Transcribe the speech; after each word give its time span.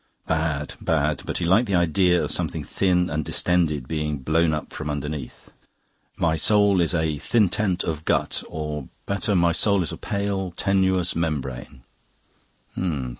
Bad, 0.25 0.73
bad. 0.81 1.21
But 1.27 1.37
he 1.37 1.45
liked 1.45 1.67
the 1.67 1.75
idea 1.75 2.23
of 2.23 2.31
something 2.31 2.63
thin 2.63 3.07
and 3.07 3.23
distended 3.23 3.87
being 3.87 4.17
blown 4.17 4.51
up 4.51 4.73
from 4.73 4.89
underneath. 4.89 5.51
"My 6.17 6.35
soul 6.37 6.81
is 6.81 6.95
a 6.95 7.19
thin 7.19 7.49
tent 7.49 7.83
of 7.83 8.03
gut..." 8.03 8.41
or 8.49 8.89
better 9.05 9.35
"My 9.35 9.51
soul 9.51 9.83
is 9.83 9.91
a 9.91 9.97
pale, 9.97 10.49
tenuous 10.57 11.15
membrane..." 11.15 11.83